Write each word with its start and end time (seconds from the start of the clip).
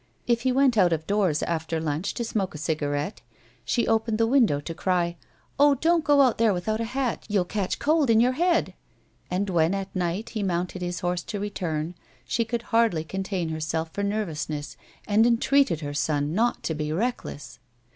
"If 0.27 0.41
he 0.41 0.51
went 0.51 0.79
out 0.79 0.93
of 0.93 1.05
doors, 1.05 1.43
after 1.43 1.79
lunch, 1.79 2.15
to 2.15 2.23
smoke 2.23 2.55
a 2.55 2.57
cigarette, 2.57 3.21
she 3.63 3.87
opened 3.87 4.17
the 4.17 4.25
window 4.25 4.59
to 4.59 4.73
cry: 4.73 5.15
"Oh, 5.59 5.75
don't 5.75 6.03
go 6.03 6.21
out 6.21 6.39
without 6.41 6.81
a 6.81 6.85
hat, 6.85 7.23
you 7.29 7.41
will 7.41 7.45
catch 7.45 7.77
cold 7.77 8.09
in 8.09 8.19
your 8.19 8.31
head;" 8.31 8.73
and 9.29 9.47
when, 9.51 9.75
at 9.75 9.95
night, 9.95 10.29
he 10.29 10.41
mounted 10.41 10.81
his 10.81 11.01
horse 11.01 11.21
to 11.25 11.39
return, 11.39 11.93
she 12.25 12.43
could 12.43 12.63
hardly 12.73 13.03
contain 13.03 13.49
herself 13.49 13.91
for 13.93 14.01
nervousness, 14.01 14.75
and 15.07 15.27
entreated 15.27 15.81
her 15.81 15.93
son 15.93 16.33
not 16.33 16.63
to 16.63 16.73
be 16.73 16.91
reckless. 16.91 17.59